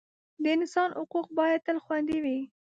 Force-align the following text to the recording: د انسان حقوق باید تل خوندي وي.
د 0.43 0.45
انسان 0.57 0.89
حقوق 0.99 1.27
باید 1.39 1.59
تل 1.65 1.77
خوندي 1.85 2.17
وي. 2.23 2.39